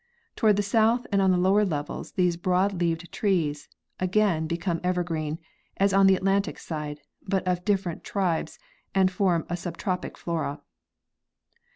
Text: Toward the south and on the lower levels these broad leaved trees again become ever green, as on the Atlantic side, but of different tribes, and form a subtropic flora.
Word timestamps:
Toward 0.35 0.55
the 0.55 0.63
south 0.63 1.05
and 1.11 1.21
on 1.21 1.29
the 1.29 1.37
lower 1.37 1.63
levels 1.63 2.13
these 2.13 2.35
broad 2.35 2.73
leaved 2.73 3.11
trees 3.11 3.69
again 3.99 4.47
become 4.47 4.81
ever 4.83 5.03
green, 5.03 5.37
as 5.77 5.93
on 5.93 6.07
the 6.07 6.15
Atlantic 6.15 6.57
side, 6.57 7.01
but 7.27 7.47
of 7.47 7.63
different 7.63 8.03
tribes, 8.03 8.57
and 8.95 9.11
form 9.11 9.45
a 9.47 9.53
subtropic 9.55 10.17
flora. 10.17 10.59